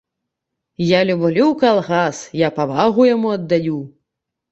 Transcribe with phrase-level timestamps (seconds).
[0.83, 3.75] Я люблю калгас, я павагу яму аддаю.